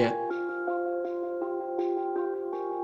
[0.00, 0.14] Yeah.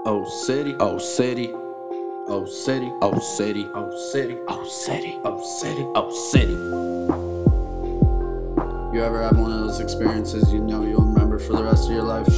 [0.05, 6.11] Oh city, oh city, oh city, oh city, oh city, oh city, oh city, oh
[6.31, 6.53] city.
[8.95, 11.95] You ever have one of those experiences you know you'll remember for the rest of
[11.95, 12.29] your life?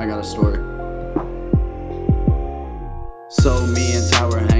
[0.00, 0.58] I got a story.
[3.28, 4.53] So me and Ty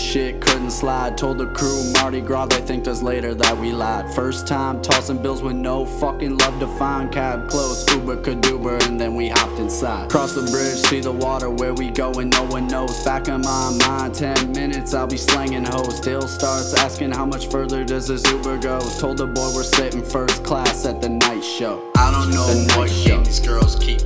[0.00, 1.18] shit couldn't slide.
[1.18, 4.12] Told the crew Mardi Gras, they think us later that we lied.
[4.14, 7.12] First time tossing bills with no fucking love to find.
[7.12, 10.10] Cab close, Uber Kaduber, and then we hopped inside.
[10.10, 13.04] Cross the bridge, see the water where we going, no one knows.
[13.04, 15.96] Back in my mind, 10 minutes, I'll be slanging hoes.
[15.96, 18.80] Still starts asking how much further does this Uber go.
[18.98, 21.90] Told the boy we're sitting first class at the night show.
[21.96, 24.00] I don't know what game these girls keep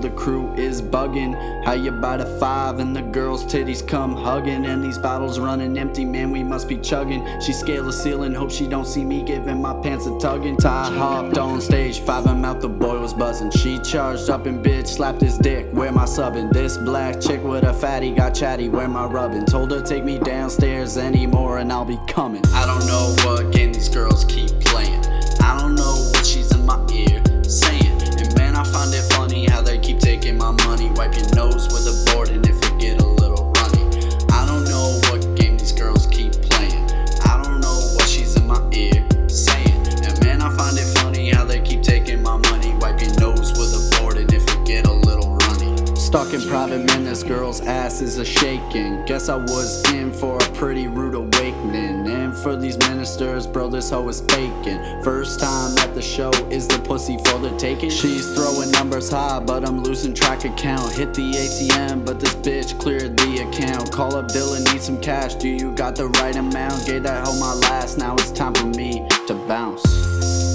[0.00, 1.34] the crew is bugging.
[1.64, 4.66] How you buy the five and the girls' titties come hugging.
[4.66, 7.26] And these bottles running empty, man, we must be chugging.
[7.40, 10.56] She scale the ceiling, hope she don't see me giving my pants a tugging.
[10.56, 13.50] Ty hopped on stage, five him out, the boy was buzzing.
[13.50, 16.52] She charged up and bitch slapped his dick, where my subbing?
[16.52, 19.46] This black chick with a fatty got chatty, where my rubbing?
[19.46, 22.44] Told her take me downstairs anymore and I'll be coming.
[22.54, 25.04] I don't know what game these girls keep playing.
[25.40, 26.07] I don't know
[46.08, 49.04] Stuck in private, man, this girl's ass is a shaking.
[49.04, 52.08] Guess I was in for a pretty rude awakening.
[52.08, 55.02] And for these ministers, bro, this hoe is faking.
[55.02, 57.90] First time at the show is the pussy for the taking.
[57.90, 60.90] She's throwing numbers high, but I'm losing track of count.
[60.94, 63.92] Hit the ATM, but this bitch cleared the account.
[63.92, 65.34] Call up Dylan, need some cash.
[65.34, 66.86] Do you got the right amount?
[66.86, 70.47] Gave that hoe my last, now it's time for me to bounce.